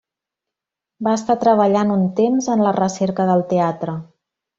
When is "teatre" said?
3.53-3.95